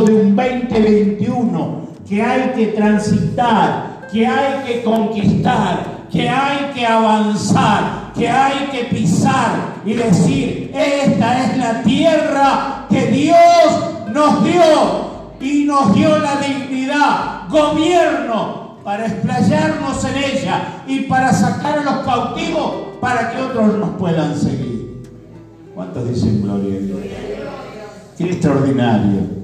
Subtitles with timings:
[0.00, 8.12] de un 2021 que hay que transitar, que hay que conquistar, que hay que avanzar,
[8.14, 15.64] que hay que pisar y decir, esta es la tierra que Dios nos dio y
[15.64, 22.84] nos dio la dignidad, gobierno, para explayarnos en ella y para sacar a los cautivos
[23.00, 25.02] para que otros nos puedan seguir.
[25.74, 26.98] ¿Cuántos dicen gloria a Dios?
[28.16, 29.43] Qué extraordinario,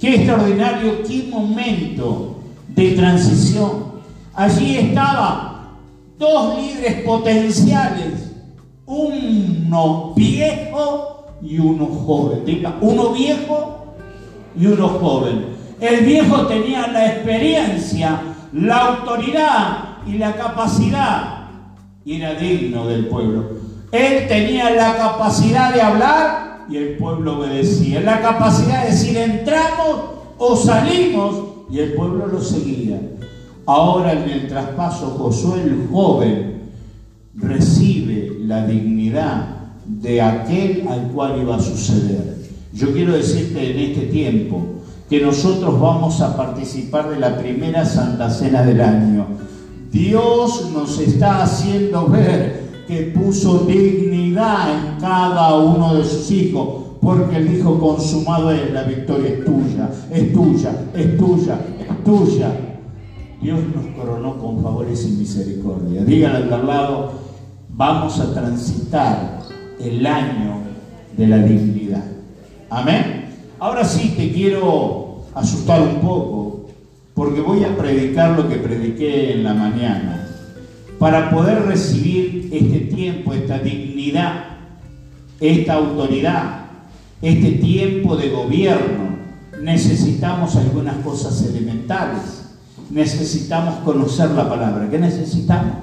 [0.00, 2.36] qué extraordinario, qué momento
[2.68, 3.98] de transición.
[4.34, 5.70] Allí estaba
[6.18, 8.32] dos líderes potenciales,
[8.86, 12.44] uno viejo y uno joven.
[12.44, 13.94] Diga, uno viejo
[14.58, 15.46] y uno joven.
[15.80, 18.20] El viejo tenía la experiencia,
[18.52, 21.38] la autoridad y la capacidad
[22.08, 23.50] y era digno del pueblo.
[23.92, 28.00] Él tenía la capacidad de hablar y el pueblo obedecía.
[28.00, 30.00] La capacidad de decir entramos
[30.38, 31.34] o salimos
[31.70, 33.00] y el pueblo lo seguía.
[33.66, 36.62] Ahora en el traspaso Josué el joven
[37.34, 42.38] recibe la dignidad de aquel al cual iba a suceder.
[42.72, 44.62] Yo quiero decirte en este tiempo
[45.08, 49.26] que nosotros vamos a participar de la primera Santa Cena del año.
[49.90, 57.36] Dios nos está haciendo ver que puso dignidad en cada uno de sus hijos, porque
[57.36, 62.50] el Hijo consumado es, la victoria es tuya, es tuya, es tuya, es tuya.
[63.42, 66.02] Dios nos coronó con favores y misericordia.
[66.02, 67.12] Díganle al lado,
[67.68, 69.40] vamos a transitar
[69.78, 70.56] el año
[71.14, 72.04] de la dignidad.
[72.70, 73.26] Amén.
[73.58, 76.66] Ahora sí te quiero asustar un poco,
[77.14, 80.27] porque voy a predicar lo que prediqué en la mañana.
[80.98, 84.44] Para poder recibir este tiempo, esta dignidad,
[85.40, 86.66] esta autoridad,
[87.22, 89.16] este tiempo de gobierno,
[89.62, 92.44] necesitamos algunas cosas elementales.
[92.90, 94.88] Necesitamos conocer la palabra.
[94.90, 95.74] ¿Qué necesitamos?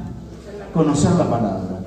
[0.74, 1.80] Conocer la palabra.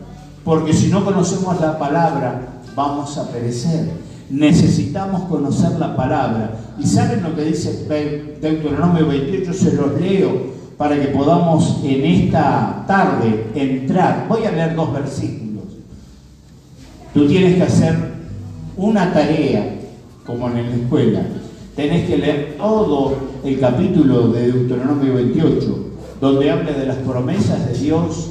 [0.44, 6.52] Porque si no conocemos la palabra, vamos a perecer necesitamos conocer la palabra.
[6.78, 7.86] ¿Y saben lo que dice
[8.40, 9.52] Deuteronomio 28?
[9.52, 14.26] Se los leo para que podamos en esta tarde entrar.
[14.28, 15.64] Voy a leer dos versículos.
[17.12, 17.96] Tú tienes que hacer
[18.76, 19.74] una tarea,
[20.24, 21.22] como en la escuela.
[21.74, 25.86] Tenés que leer todo el capítulo de Deuteronomio 28,
[26.20, 28.30] donde habla de las promesas de Dios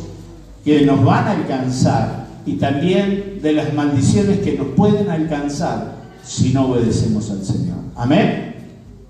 [0.64, 6.54] que nos van a alcanzar y también de las maldiciones que nos pueden alcanzar si
[6.54, 7.78] no obedecemos al Señor.
[7.96, 8.56] Amén.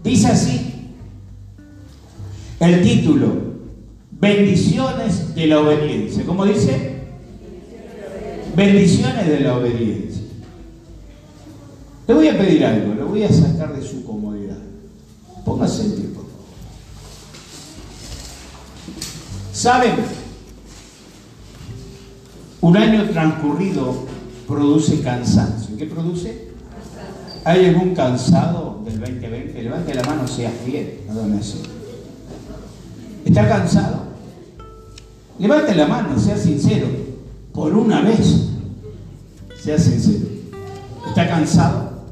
[0.03, 0.76] Dice así
[2.59, 3.33] el título,
[4.11, 6.25] bendiciones de la obediencia.
[6.25, 6.97] ¿Cómo dice?
[8.55, 10.23] Bendiciones de la obediencia.
[12.07, 14.57] Le voy a pedir algo, le voy a sacar de su comodidad.
[15.45, 16.23] Póngase en tiempo.
[19.51, 19.93] ¿Saben?
[22.61, 24.05] Un año transcurrido
[24.47, 25.77] produce cansancio.
[25.77, 26.47] ¿Qué produce?
[27.43, 29.63] ¿Hay algún cansado del 2020?
[29.63, 31.01] Levante la mano, sea fiel.
[31.07, 31.76] No.
[33.27, 34.03] ¿Está cansado?
[35.37, 36.87] Levante la mano, sea sincero.
[37.53, 38.49] Por una vez,
[39.61, 40.25] sea sincero.
[41.07, 42.03] ¿Está cansado?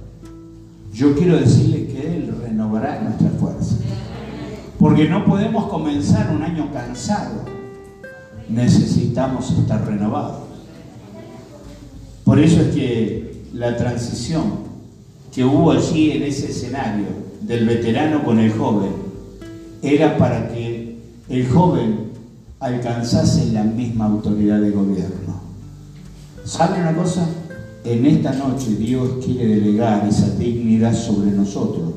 [0.94, 3.76] Yo quiero decirle que Él renovará nuestra fuerza.
[4.78, 7.46] Porque no podemos comenzar un año cansado
[8.50, 10.44] necesitamos estar renovados.
[12.24, 14.66] Por eso es que la transición
[15.34, 17.06] que hubo allí en ese escenario
[17.42, 18.92] del veterano con el joven
[19.82, 20.75] era para que
[21.30, 22.12] el joven
[22.60, 25.42] alcanzase la misma autoridad de gobierno.
[26.44, 27.28] ¿Sabe una cosa?
[27.84, 31.94] En esta noche Dios quiere delegar esa dignidad sobre nosotros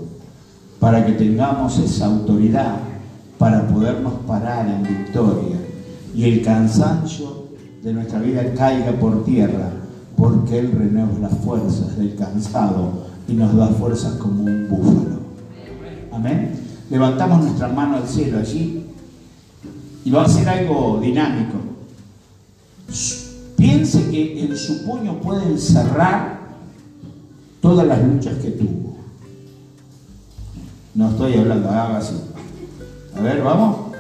[0.81, 2.77] para que tengamos esa autoridad
[3.37, 5.57] para podernos parar en victoria
[6.15, 7.49] y el cansancio
[7.83, 9.71] de nuestra vida caiga por tierra,
[10.17, 15.19] porque Él renueva las fuerzas del cansado y nos da fuerzas como un búfalo.
[16.13, 16.53] Amén.
[16.91, 18.88] Levantamos nuestra mano al cielo allí
[20.09, 21.59] y va a ser algo dinámico.
[23.59, 26.39] Piense que en su puño puede encerrar
[27.61, 28.97] todas las luchas que tuvo.
[30.95, 32.15] No estoy hablando, haga así.
[33.15, 33.93] A ver, vamos.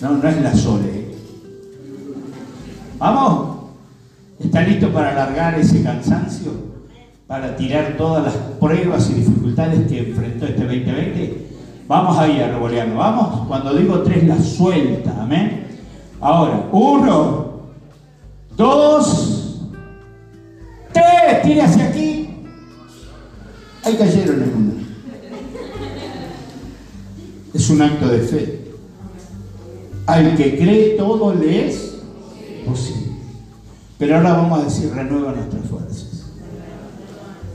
[0.00, 1.16] No, no es la sole.
[2.98, 3.56] Vamos.
[4.38, 6.52] ¿Está listo para alargar ese cansancio?
[7.26, 10.71] Para tirar todas las pruebas y dificultades que enfrentó este 2020?
[11.88, 12.96] Vamos ahí a revolearnos.
[12.96, 13.46] Vamos.
[13.48, 15.22] Cuando digo tres, la suelta.
[15.22, 15.66] Amén.
[16.20, 17.52] Ahora, uno,
[18.56, 19.60] dos,
[20.92, 21.42] tres.
[21.42, 22.28] Tire hacia aquí.
[23.84, 24.72] Ahí cayeron en uno.
[27.70, 28.64] un acto de fe.
[30.06, 31.98] Al que cree todo le es
[32.66, 33.12] posible.
[33.98, 36.32] Pero ahora vamos a decir, renueva nuestras fuerzas.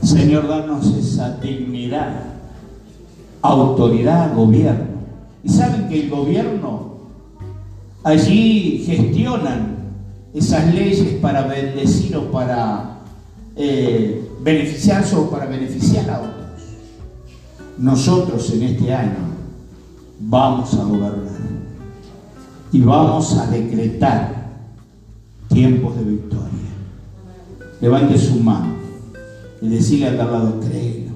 [0.02, 2.37] Señor, danos esa dignidad,
[3.42, 4.98] autoridad, gobierno.
[5.42, 6.98] Y saben que el gobierno
[8.02, 9.78] allí gestionan
[10.34, 12.98] esas leyes para bendecir o para
[13.56, 16.34] eh, beneficiarse o para beneficiar a otros.
[17.78, 19.28] Nosotros en este año
[20.20, 21.38] vamos a gobernar
[22.72, 24.34] y vamos a decretar
[25.48, 26.48] tiempos de victoria.
[27.80, 28.74] Levante su mano
[29.62, 31.07] y decirle al lado, créelo.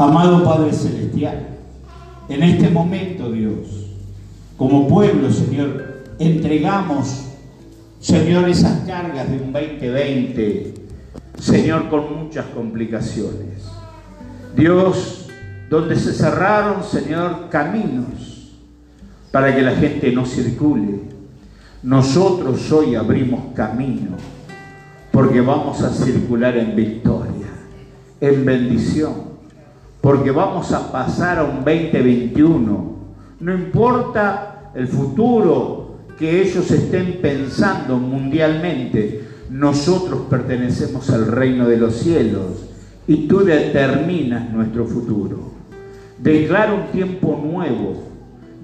[0.00, 1.48] Amado Padre Celestial,
[2.30, 3.86] en este momento, Dios,
[4.56, 7.26] como pueblo, Señor, entregamos,
[8.00, 10.74] Señor, esas cargas de un 2020,
[11.38, 13.68] Señor, con muchas complicaciones.
[14.56, 15.28] Dios,
[15.68, 18.54] donde se cerraron, Señor, caminos
[19.30, 21.00] para que la gente no circule.
[21.82, 24.16] Nosotros hoy abrimos camino
[25.12, 27.48] porque vamos a circular en victoria,
[28.20, 29.29] en bendición,
[30.00, 32.96] porque vamos a pasar a un 2021.
[33.40, 41.96] No importa el futuro que ellos estén pensando mundialmente, nosotros pertenecemos al reino de los
[41.96, 42.66] cielos
[43.06, 45.50] y tú determinas nuestro futuro.
[46.18, 48.04] Declaro un tiempo nuevo,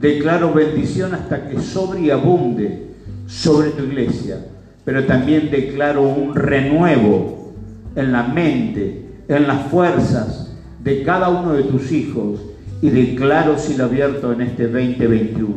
[0.00, 2.90] declaro bendición hasta que sobre y abunde
[3.26, 4.46] sobre tu iglesia,
[4.84, 7.52] pero también declaro un renuevo
[7.96, 10.45] en la mente, en las fuerzas
[10.86, 12.38] de cada uno de tus hijos
[12.80, 15.50] y declaro cielo abierto en este 2021.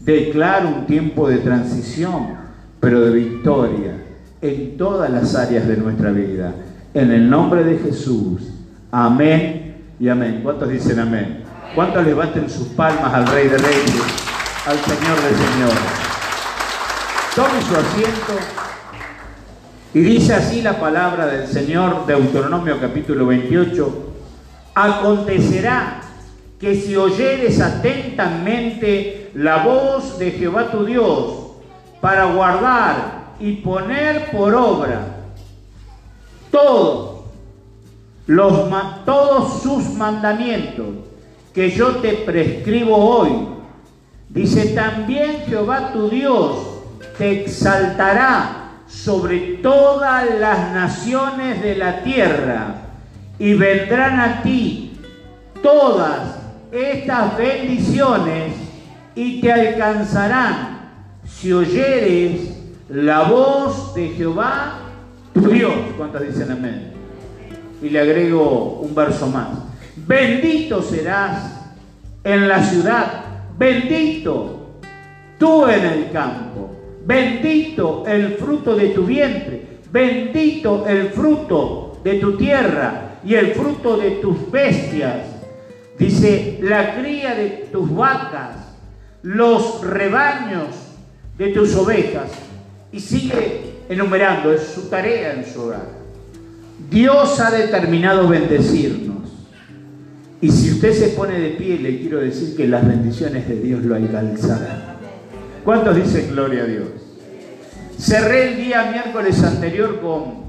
[0.00, 2.28] Declaro un tiempo de transición,
[2.80, 3.92] pero de victoria
[4.40, 6.54] en todas las áreas de nuestra vida.
[6.94, 8.40] En el nombre de Jesús.
[8.90, 10.40] Amén y amén.
[10.42, 11.42] ¿Cuántos dicen amén?
[11.74, 14.02] ¿Cuántos levanten sus palmas al Rey de Reyes,
[14.66, 15.72] al Señor de Señor?
[17.34, 18.32] Tome su asiento.
[19.92, 24.03] Y dice así la palabra del Señor, Deuteronomio capítulo 28.
[24.74, 26.00] Acontecerá
[26.58, 31.52] que si oyeres atentamente la voz de Jehová tu Dios
[32.00, 35.06] para guardar y poner por obra
[36.50, 37.24] todos,
[38.26, 38.70] los,
[39.04, 40.86] todos sus mandamientos
[41.52, 43.48] que yo te prescribo hoy.
[44.28, 46.56] Dice también Jehová tu Dios
[47.18, 52.83] te exaltará sobre todas las naciones de la tierra
[53.38, 54.92] y vendrán a ti
[55.62, 56.38] todas
[56.70, 58.52] estas bendiciones
[59.14, 60.90] y te alcanzarán
[61.26, 62.54] si oyeres
[62.88, 64.80] la voz de Jehová
[65.32, 65.72] tu Dios.
[65.96, 66.92] ¿Cuántas dicen amén?
[67.82, 69.48] Y le agrego un verso más.
[69.96, 71.60] Bendito serás
[72.22, 73.24] en la ciudad,
[73.58, 74.80] bendito
[75.38, 76.70] tú en el campo,
[77.04, 83.96] bendito el fruto de tu vientre, bendito el fruto de tu tierra y el fruto
[83.96, 85.26] de tus bestias.
[85.98, 88.56] Dice, la cría de tus vacas,
[89.22, 90.68] los rebaños
[91.38, 92.30] de tus ovejas.
[92.92, 95.88] Y sigue enumerando, es su tarea en su hogar.
[96.90, 99.14] Dios ha determinado bendecirnos.
[100.40, 103.82] Y si usted se pone de pie, le quiero decir que las bendiciones de Dios
[103.82, 104.94] lo alcanzarán.
[105.64, 106.88] ¿Cuántos dicen gloria a Dios?
[107.98, 110.44] Cerré el día miércoles anterior con,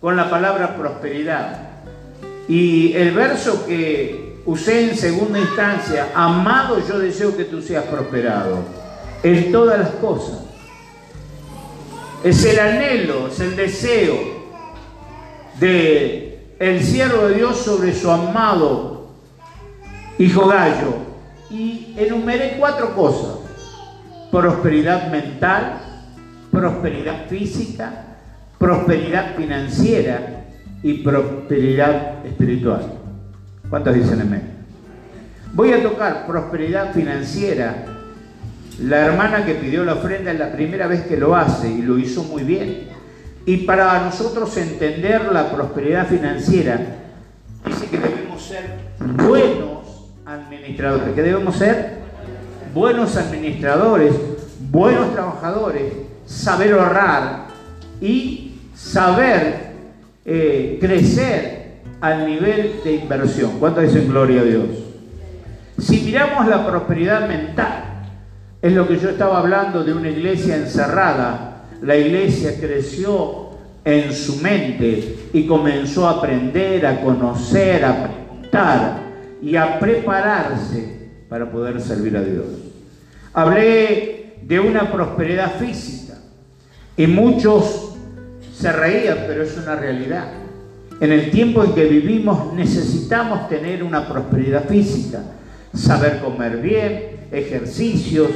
[0.00, 1.73] con la palabra prosperidad.
[2.48, 8.58] Y el verso que usé en segunda instancia, amado yo deseo que tú seas prosperado
[9.22, 10.44] en todas las cosas
[12.24, 14.18] es el anhelo, es el deseo
[15.60, 19.10] de el siervo de Dios sobre su amado
[20.18, 20.94] hijo Gallo.
[21.50, 23.40] Y enumeré cuatro cosas.
[24.30, 25.80] Prosperidad mental,
[26.50, 28.16] prosperidad física,
[28.58, 30.43] prosperidad financiera
[30.84, 32.82] y prosperidad espiritual.
[33.68, 34.54] ¿Cuántos dicen?
[35.54, 37.86] Voy a tocar prosperidad financiera
[38.80, 41.98] la hermana que pidió la ofrenda es la primera vez que lo hace y lo
[41.98, 42.88] hizo muy bien.
[43.46, 46.78] Y para nosotros entender la prosperidad financiera,
[47.64, 48.64] dice que debemos ser
[48.98, 51.14] buenos administradores.
[51.14, 51.98] ¿Qué debemos ser?
[52.74, 54.12] Buenos administradores,
[54.70, 55.92] buenos trabajadores,
[56.26, 57.46] saber ahorrar
[58.00, 59.63] y saber
[60.24, 61.64] eh, crecer
[62.00, 63.58] al nivel de inversión.
[63.58, 64.66] ¿Cuánto dicen gloria a Dios?
[65.78, 67.84] Si miramos la prosperidad mental,
[68.62, 71.64] es lo que yo estaba hablando de una iglesia encerrada.
[71.82, 73.50] La iglesia creció
[73.84, 79.02] en su mente y comenzó a aprender, a conocer, a preguntar
[79.42, 82.46] y a prepararse para poder servir a Dios.
[83.34, 86.14] Hablé de una prosperidad física
[86.96, 87.93] y muchos
[88.64, 90.24] se reían, pero es una realidad.
[90.98, 95.20] En el tiempo en que vivimos necesitamos tener una prosperidad física,
[95.74, 98.30] saber comer bien, ejercicios,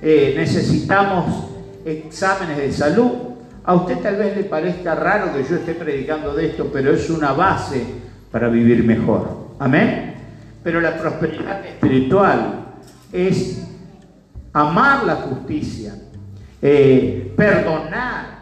[0.00, 1.48] eh, necesitamos
[1.84, 3.10] exámenes de salud.
[3.64, 7.10] A usted tal vez le parezca raro que yo esté predicando de esto, pero es
[7.10, 7.82] una base
[8.30, 9.48] para vivir mejor.
[9.58, 10.14] Amén.
[10.62, 12.66] Pero la prosperidad espiritual
[13.12, 13.66] es
[14.52, 15.92] amar la justicia,
[16.62, 18.41] eh, perdonar,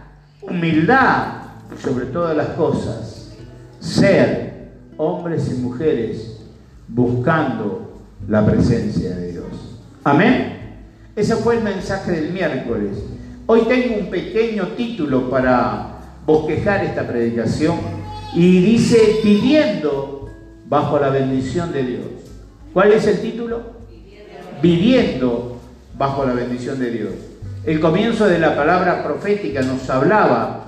[0.50, 1.40] humildad,
[1.80, 3.32] sobre todas las cosas,
[3.78, 6.40] ser hombres y mujeres
[6.88, 7.92] buscando
[8.28, 9.78] la presencia de Dios.
[10.04, 10.58] Amén.
[11.16, 12.98] Ese fue el mensaje del miércoles.
[13.46, 17.76] Hoy tengo un pequeño título para bosquejar esta predicación
[18.34, 20.28] y dice viviendo
[20.68, 22.06] bajo la bendición de Dios.
[22.72, 23.80] ¿Cuál es el título?
[24.62, 25.58] Viviendo
[25.96, 27.29] bajo la bendición de Dios.
[27.64, 30.64] El comienzo de la palabra profética nos hablaba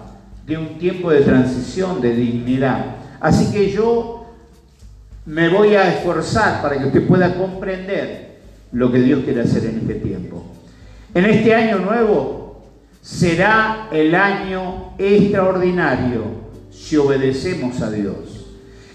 [0.46, 2.96] de un tiempo de transición, de dignidad.
[3.18, 4.26] Así que yo
[5.24, 8.40] me voy a esforzar para que usted pueda comprender
[8.72, 10.44] lo que Dios quiere hacer en este tiempo.
[11.14, 12.62] En este año nuevo
[13.00, 16.24] será el año extraordinario
[16.70, 18.46] si obedecemos a Dios.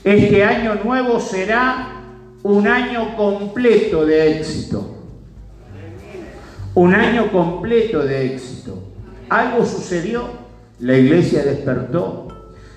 [0.04, 2.04] Este año nuevo será
[2.44, 4.97] un año completo de éxito.
[6.78, 8.78] Un año completo de éxito.
[9.30, 10.26] Algo sucedió,
[10.80, 12.28] la iglesia despertó.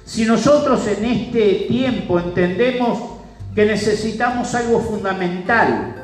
[0.06, 2.98] Si nosotros en este tiempo entendemos
[3.54, 5.96] que necesitamos algo fundamental,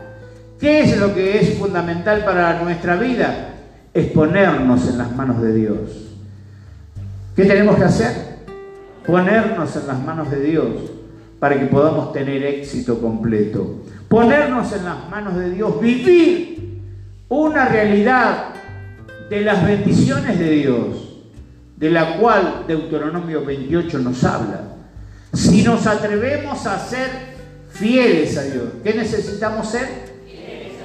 [0.60, 3.54] ¿qué es lo que es fundamental para nuestra vida?
[3.94, 5.78] Es ponernos en las manos de Dios.
[7.34, 8.12] ¿Qué tenemos que hacer?
[9.06, 10.66] Ponernos en las manos de Dios
[11.38, 13.84] para que podamos tener éxito completo.
[14.06, 16.75] Ponernos en las manos de Dios, vivir
[17.28, 18.50] una realidad
[19.28, 20.86] de las bendiciones de Dios,
[21.76, 24.60] de la cual Deuteronomio 28 nos habla.
[25.32, 27.10] Si nos atrevemos a ser
[27.70, 30.16] fieles a Dios, ¿qué necesitamos ser?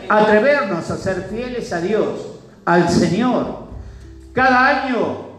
[0.09, 3.67] Atrevernos a ser fieles a Dios, al Señor.
[4.33, 5.29] Cada año,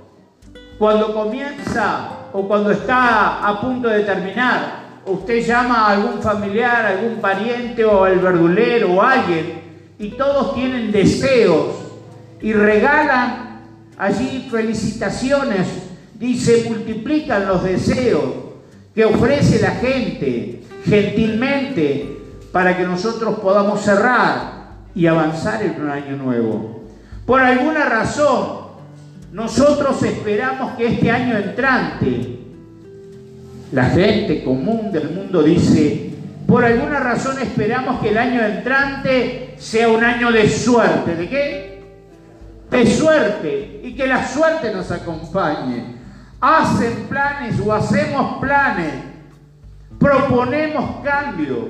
[0.78, 7.20] cuando comienza o cuando está a punto de terminar, usted llama a algún familiar, algún
[7.20, 9.61] pariente o al verdulero o alguien
[10.02, 11.76] y todos tienen deseos
[12.40, 13.60] y regalan
[13.96, 15.68] allí felicitaciones,
[16.18, 18.24] dice, multiplican los deseos
[18.96, 22.18] que ofrece la gente gentilmente
[22.50, 26.82] para que nosotros podamos cerrar y avanzar en un año nuevo.
[27.24, 28.72] Por alguna razón,
[29.30, 32.40] nosotros esperamos que este año entrante
[33.70, 36.10] la gente común del mundo dice,
[36.48, 41.14] por alguna razón esperamos que el año entrante sea un año de suerte.
[41.14, 41.82] ¿De qué?
[42.70, 43.80] De suerte.
[43.84, 45.96] Y que la suerte nos acompañe.
[46.40, 48.92] Hacen planes o hacemos planes.
[50.00, 51.68] Proponemos cambio.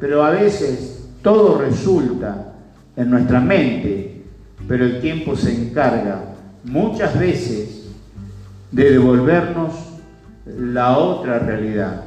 [0.00, 2.54] Pero a veces todo resulta
[2.96, 4.24] en nuestra mente.
[4.66, 6.24] Pero el tiempo se encarga
[6.64, 7.84] muchas veces
[8.72, 9.74] de devolvernos
[10.44, 12.02] la otra realidad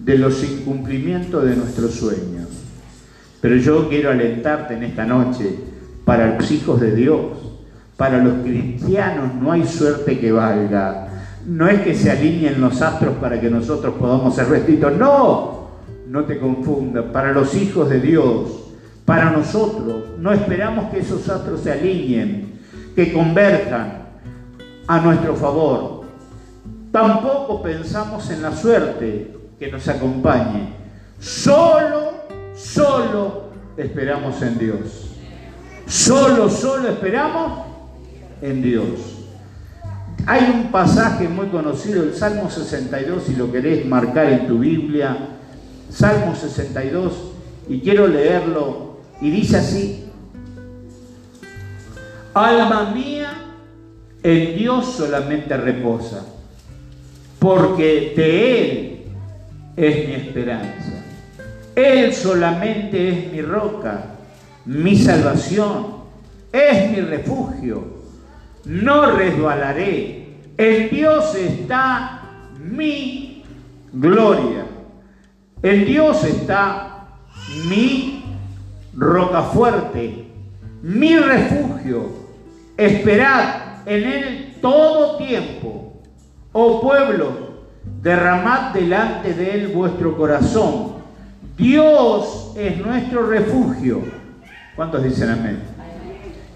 [0.00, 2.43] de los incumplimientos de nuestros sueños.
[3.44, 5.54] Pero yo quiero alentarte en esta noche,
[6.06, 7.20] para los hijos de Dios,
[7.94, 11.08] para los cristianos no hay suerte que valga.
[11.44, 15.68] No es que se alineen los astros para que nosotros podamos ser vestidos, no,
[16.08, 18.70] no te confundas, para los hijos de Dios,
[19.04, 22.60] para nosotros, no esperamos que esos astros se alineen,
[22.96, 24.04] que converjan
[24.86, 26.04] a nuestro favor,
[26.90, 30.68] Tampoco pensamos en la suerte que nos acompañe.
[31.18, 32.13] Solo,
[32.56, 33.44] solo
[33.76, 35.10] esperamos en Dios.
[35.86, 37.66] Solo, solo esperamos
[38.40, 38.86] en Dios.
[40.26, 45.16] Hay un pasaje muy conocido, el Salmo 62, si lo querés marcar en tu Biblia,
[45.90, 47.12] Salmo 62,
[47.68, 50.04] y quiero leerlo, y dice así,
[52.32, 53.32] alma mía,
[54.22, 56.24] en Dios solamente reposa
[57.44, 58.98] porque de Él
[59.76, 60.93] es mi esperanza.
[61.74, 64.04] Él solamente es mi roca,
[64.64, 66.04] mi salvación,
[66.52, 67.84] es mi refugio.
[68.64, 70.24] No resbalaré.
[70.56, 72.22] En Dios está
[72.60, 73.42] mi
[73.92, 74.64] gloria.
[75.62, 77.08] En Dios está
[77.68, 78.24] mi
[78.94, 80.26] roca fuerte,
[80.82, 82.24] mi refugio.
[82.76, 85.84] Esperad en Él todo tiempo
[86.56, 87.32] Oh pueblo,
[88.00, 90.93] derramad delante de él vuestro corazón.
[91.56, 94.02] Dios es nuestro refugio.
[94.74, 95.58] ¿Cuántos dicen amén?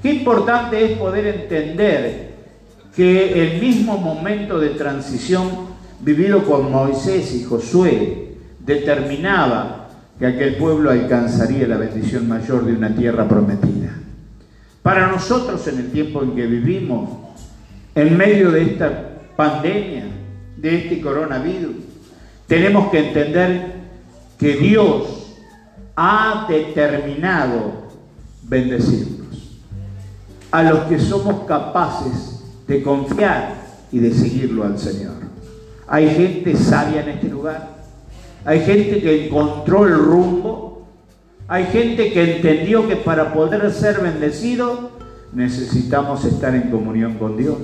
[0.02, 2.34] Qué importante es poder entender
[2.94, 5.68] que el mismo momento de transición
[6.00, 9.88] vivido con Moisés y Josué determinaba
[10.18, 13.94] que aquel pueblo alcanzaría la bendición mayor de una tierra prometida.
[14.82, 17.10] Para nosotros en el tiempo en que vivimos,
[17.94, 20.04] en medio de esta pandemia,
[20.56, 21.76] de este coronavirus,
[22.46, 23.77] tenemos que entender
[24.38, 25.34] que Dios
[25.96, 27.72] ha determinado
[28.44, 29.58] bendecirnos.
[30.50, 33.54] A los que somos capaces de confiar
[33.90, 35.14] y de seguirlo al Señor.
[35.86, 37.76] Hay gente sabia en este lugar.
[38.44, 40.86] Hay gente que encontró el rumbo.
[41.48, 44.92] Hay gente que entendió que para poder ser bendecido
[45.32, 47.58] necesitamos estar en comunión con Dios.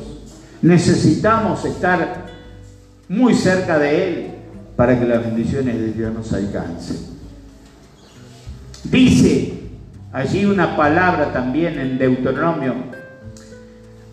[0.60, 2.26] Necesitamos estar
[3.08, 4.33] muy cerca de Él
[4.76, 6.96] para que las bendiciones de Dios nos alcancen.
[8.84, 9.54] Dice
[10.12, 12.74] allí una palabra también en Deuteronomio.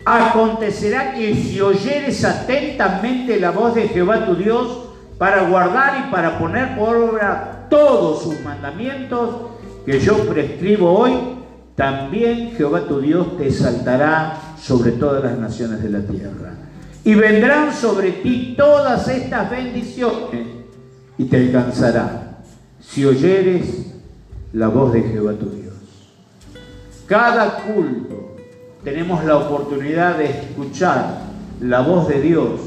[0.04, 4.88] Acontecerá que si oyeres atentamente la voz de Jehová tu Dios
[5.18, 9.52] para guardar y para poner por obra todos sus mandamientos
[9.86, 11.12] que yo prescribo hoy,
[11.76, 16.54] también Jehová tu Dios te saltará sobre todas las naciones de la tierra.
[17.04, 20.46] Y vendrán sobre ti todas estas bendiciones
[21.18, 22.36] y te alcanzarán
[22.80, 23.92] si oyeres
[24.52, 25.74] la voz de Jehová tu Dios.
[27.06, 28.36] Cada culto
[28.84, 31.22] tenemos la oportunidad de escuchar
[31.60, 32.60] la voz de Dios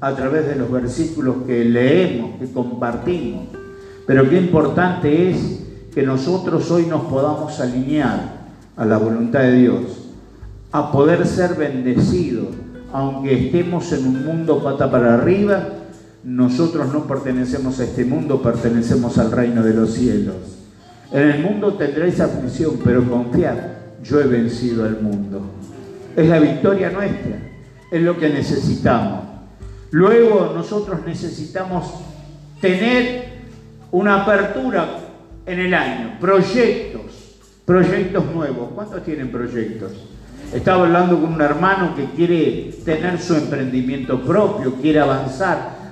[0.00, 3.48] a través de los versículos que leemos, que compartimos.
[4.06, 5.60] Pero qué importante es
[5.94, 8.42] que nosotros hoy nos podamos alinear
[8.76, 9.82] a la voluntad de Dios,
[10.72, 12.48] a poder ser bendecidos,
[12.92, 15.68] aunque estemos en un mundo pata para arriba,
[16.24, 20.36] nosotros no pertenecemos a este mundo, pertenecemos al reino de los cielos.
[21.10, 23.56] En el mundo tendréis aflicción, pero confiad,
[24.04, 25.42] yo he vencido al mundo.
[26.16, 27.38] Es la victoria nuestra,
[27.90, 29.24] es lo que necesitamos.
[29.90, 31.94] Luego nosotros necesitamos
[32.60, 33.32] tener
[33.90, 34.98] una apertura
[35.44, 38.70] en el año, proyectos, proyectos nuevos.
[38.74, 40.11] ¿Cuántos tienen proyectos?
[40.52, 45.82] Estaba hablando con un hermano que quiere tener su emprendimiento propio, quiere avanzar.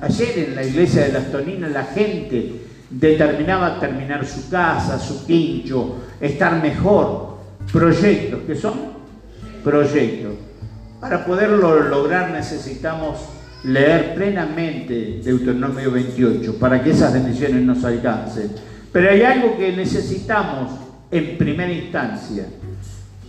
[0.00, 2.52] Ayer en la iglesia de las Toninas la gente
[2.88, 7.38] determinaba terminar su casa, su quincho, estar mejor.
[7.72, 8.74] Proyectos, ¿qué son?
[9.64, 10.34] Proyectos.
[11.00, 13.18] Para poderlo lograr necesitamos
[13.64, 18.52] leer plenamente Deuteronomio 28 para que esas bendiciones nos alcancen.
[18.92, 20.70] Pero hay algo que necesitamos
[21.10, 22.44] en primera instancia.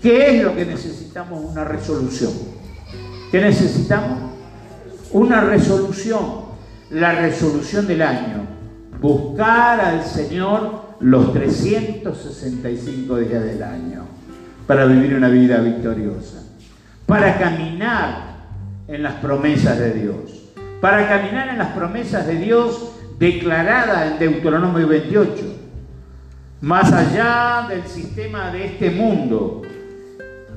[0.01, 1.43] ¿Qué es lo que necesitamos?
[1.43, 2.31] Una resolución.
[3.31, 4.31] ¿Qué necesitamos?
[5.11, 6.51] Una resolución.
[6.89, 8.47] La resolución del año.
[8.99, 14.05] Buscar al Señor los 365 días del año
[14.67, 16.43] para vivir una vida victoriosa.
[17.05, 18.31] Para caminar
[18.87, 20.53] en las promesas de Dios.
[20.79, 25.57] Para caminar en las promesas de Dios declaradas en Deuteronomio 28.
[26.61, 29.63] Más allá del sistema de este mundo,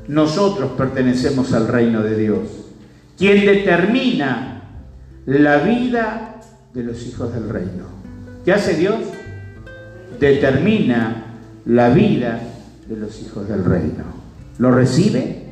[0.08, 2.48] nosotros pertenecemos al reino de Dios,
[3.16, 4.62] quien determina
[5.26, 6.40] la vida
[6.74, 7.86] de los hijos del reino.
[8.44, 8.96] ¿Qué hace Dios?
[10.20, 11.24] Determina
[11.64, 12.40] la vida
[12.86, 14.04] de los hijos del reino.
[14.58, 15.44] ¿Lo recibe?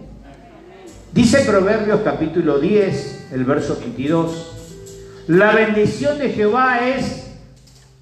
[1.13, 7.31] Dice Proverbios capítulo 10, el verso 22, la bendición de Jehová es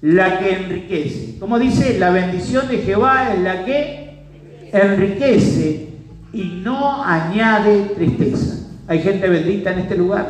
[0.01, 1.37] la que enriquece.
[1.39, 4.23] Como dice, la bendición de Jehová es la que
[4.71, 5.90] enriquece
[6.33, 8.67] y no añade tristeza.
[8.87, 10.27] Hay gente bendita en este lugar.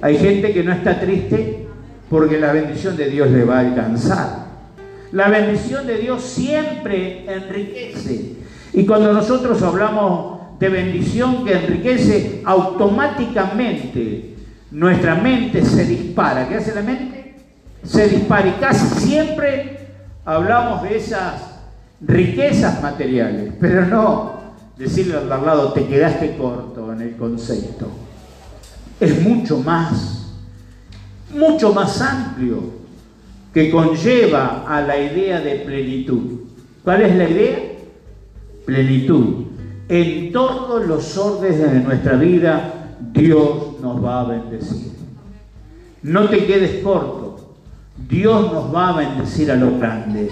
[0.00, 1.66] Hay gente que no está triste
[2.10, 4.46] porque la bendición de Dios le va a alcanzar.
[5.12, 8.34] La bendición de Dios siempre enriquece.
[8.72, 14.34] Y cuando nosotros hablamos de bendición que enriquece, automáticamente
[14.70, 16.48] nuestra mente se dispara.
[16.48, 17.36] ¿Qué hace la mente?
[17.84, 19.78] Se dispara y casi siempre
[20.24, 21.60] hablamos de esas
[22.00, 24.35] riquezas materiales, pero no
[24.76, 27.88] decirle al lado, te quedaste corto en el concepto.
[29.00, 30.34] Es mucho más,
[31.34, 32.76] mucho más amplio
[33.52, 36.40] que conlleva a la idea de plenitud.
[36.84, 37.58] ¿Cuál es la idea?
[38.64, 39.46] Plenitud.
[39.88, 44.92] En todos los órdenes de nuestra vida, Dios nos va a bendecir.
[46.02, 47.26] No te quedes corto.
[48.08, 50.28] Dios nos va a bendecir a lo grande,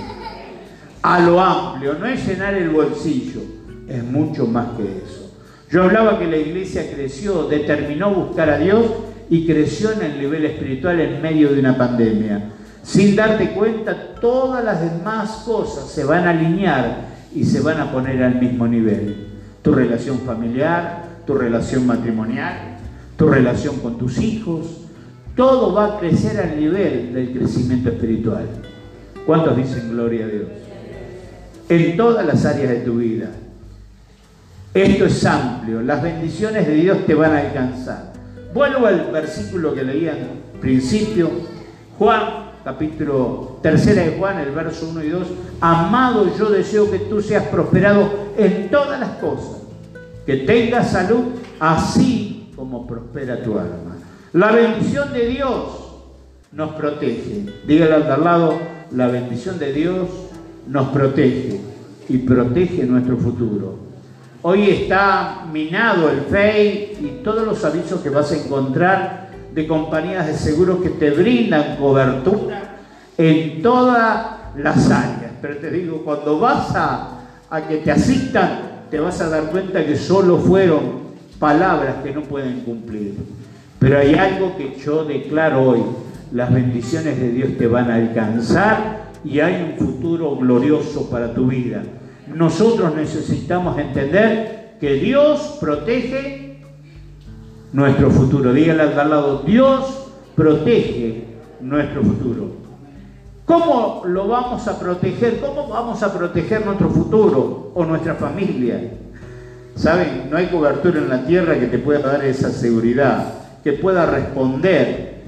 [1.02, 1.94] a lo amplio.
[1.94, 3.40] No es llenar el bolsillo,
[3.88, 5.32] es mucho más que eso.
[5.70, 8.86] Yo hablaba que la iglesia creció, determinó buscar a Dios
[9.30, 12.50] y creció en el nivel espiritual en medio de una pandemia.
[12.82, 17.90] Sin darte cuenta, todas las demás cosas se van a alinear y se van a
[17.90, 19.28] poner al mismo nivel.
[19.62, 22.76] Tu relación familiar, tu relación matrimonial,
[23.16, 24.82] tu relación con tus hijos,
[25.34, 28.46] todo va a crecer al nivel del crecimiento espiritual.
[29.26, 30.48] ¿Cuántos dicen gloria a Dios?
[31.68, 33.30] En todas las áreas de tu vida.
[34.74, 38.12] Esto es amplio, las bendiciones de Dios te van a alcanzar.
[38.52, 41.30] Vuelvo al versículo que leía en principio,
[41.96, 45.28] Juan, capítulo tercera de Juan, el verso 1 y 2.
[45.60, 49.62] Amado, yo deseo que tú seas prosperado en todas las cosas,
[50.26, 51.22] que tengas salud,
[51.60, 53.94] así como prospera tu alma.
[54.32, 55.94] La bendición de Dios
[56.50, 57.46] nos protege.
[57.64, 58.58] Dígale al lado,
[58.90, 60.08] la bendición de Dios
[60.66, 61.60] nos protege
[62.08, 63.93] y protege nuestro futuro.
[64.46, 70.26] Hoy está minado el FEI y todos los avisos que vas a encontrar de compañías
[70.26, 72.76] de seguros que te brindan cobertura
[73.16, 74.26] en todas
[74.58, 75.32] las áreas.
[75.40, 79.82] Pero te digo, cuando vas a, a que te asistan, te vas a dar cuenta
[79.86, 81.04] que solo fueron
[81.38, 83.14] palabras que no pueden cumplir.
[83.78, 85.80] Pero hay algo que yo declaro hoy,
[86.32, 91.46] las bendiciones de Dios te van a alcanzar y hay un futuro glorioso para tu
[91.46, 91.82] vida.
[92.34, 96.60] Nosotros necesitamos entender que Dios protege
[97.72, 98.52] nuestro futuro.
[98.52, 101.24] Dígale al lado, Dios protege
[101.60, 102.64] nuestro futuro.
[103.44, 105.40] ¿Cómo lo vamos a proteger?
[105.40, 108.80] ¿Cómo vamos a proteger nuestro futuro o nuestra familia?
[109.76, 114.06] Saben, no hay cobertura en la tierra que te pueda dar esa seguridad que pueda
[114.06, 115.22] responder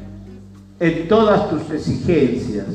[0.79, 2.67] en todas tus exigencias.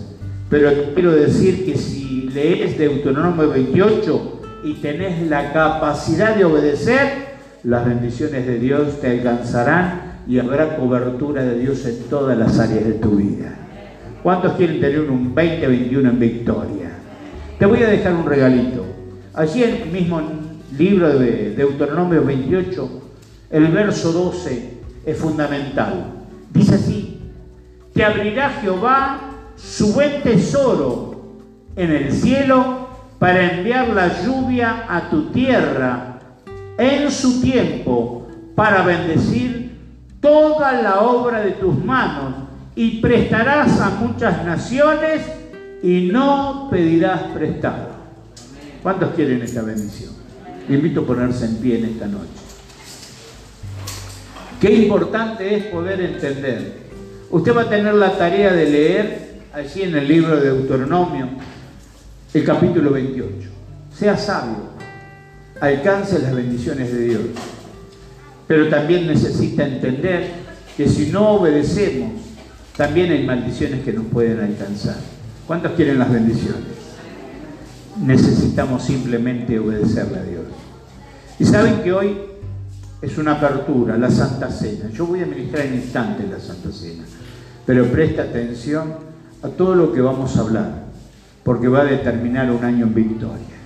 [0.52, 7.32] Pero quiero decir que si lees Deuteronomio 28 y tenés la capacidad de obedecer,
[7.64, 12.86] las bendiciones de Dios te alcanzarán y habrá cobertura de Dios en todas las áreas
[12.86, 13.56] de tu vida.
[14.22, 16.92] ¿Cuántos quieren tener un 2021 en victoria?
[17.58, 18.86] Te voy a dejar un regalito.
[19.34, 20.22] Allí en el mismo
[20.78, 23.02] libro de Deuteronomio 28,
[23.52, 24.74] el verso 12
[25.06, 26.26] es fundamental.
[26.54, 27.20] Dice así,
[27.94, 29.31] te abrirá Jehová
[29.64, 31.12] su buen tesoro
[31.76, 32.88] en el cielo
[33.20, 36.20] para enviar la lluvia a tu tierra
[36.78, 39.72] en su tiempo para bendecir
[40.20, 42.34] toda la obra de tus manos
[42.76, 45.22] y prestarás a muchas naciones
[45.84, 47.90] y no pedirás prestado.
[48.82, 50.22] ¿Cuántos quieren esta bendición?
[50.70, 52.30] invito a ponerse en pie en esta noche.
[54.60, 56.82] Qué importante es poder entender.
[57.30, 61.28] Usted va a tener la tarea de leer allí en el libro de Deuteronomio
[62.34, 63.50] el capítulo 28.
[63.94, 64.70] Sea sabio,
[65.60, 67.22] alcance las bendiciones de Dios.
[68.48, 70.32] Pero también necesita entender
[70.78, 72.14] que si no obedecemos,
[72.78, 74.96] también hay maldiciones que nos pueden alcanzar.
[75.46, 76.62] ¿Cuántos quieren las bendiciones?
[78.02, 80.44] Necesitamos simplemente obedecerle a Dios.
[81.40, 82.18] Y saben que hoy
[83.02, 84.90] es una apertura, la Santa Cena.
[84.94, 87.04] Yo voy a ministrar en instante la Santa Cena,
[87.66, 89.11] pero presta atención
[89.44, 90.84] a todo lo que vamos a hablar,
[91.44, 93.58] porque va a determinar un año en victoria.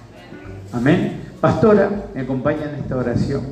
[0.71, 1.21] Amén.
[1.41, 3.43] Pastora, ¿me acompaña en esta oración?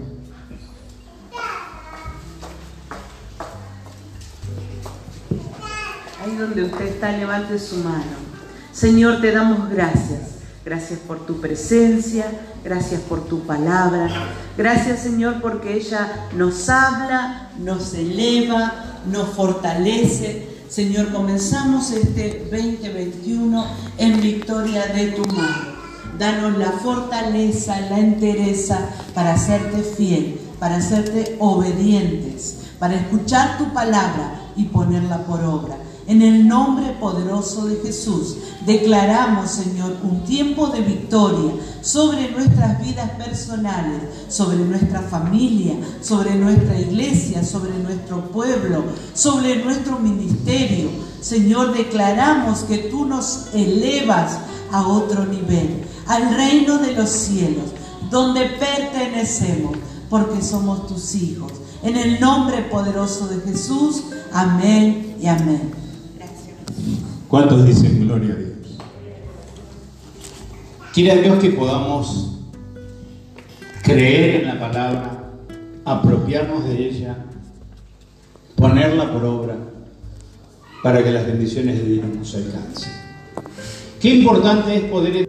[6.23, 8.23] Ahí donde usted está, levante su mano.
[8.71, 10.33] Señor, te damos gracias
[10.65, 12.25] Gracias por tu presencia,
[12.63, 14.09] gracias por tu palabra.
[14.57, 18.71] Gracias Señor porque ella nos habla, nos eleva,
[19.12, 20.52] nos fortalece.
[20.73, 23.63] Señor, comenzamos este 2021
[23.99, 25.73] en victoria de tu mano.
[26.17, 28.79] Danos la fortaleza, la entereza
[29.13, 35.77] para hacerte fiel, para hacerte obedientes, para escuchar tu palabra y ponerla por obra.
[36.05, 38.35] En el nombre poderoso de Jesús,
[38.65, 46.77] declaramos, Señor, un tiempo de victoria sobre nuestras vidas personales, sobre nuestra familia, sobre nuestra
[46.77, 50.89] iglesia, sobre nuestro pueblo, sobre nuestro ministerio.
[51.21, 54.39] Señor, declaramos que tú nos elevas
[54.73, 57.71] a otro nivel, al reino de los cielos,
[58.11, 59.77] donde pertenecemos,
[60.09, 61.53] porque somos tus hijos.
[61.81, 65.82] En el nombre poderoso de Jesús, amén y amén.
[67.28, 68.78] ¿Cuántos dicen gloria a Dios?
[70.93, 72.39] Quiere Dios que podamos
[73.82, 75.32] creer en la palabra,
[75.86, 77.17] apropiarnos de ella,
[78.56, 79.58] ponerla por obra
[80.84, 82.91] para que las bendiciones de Dios nos alcancen.
[83.99, 85.28] Qué importante es poder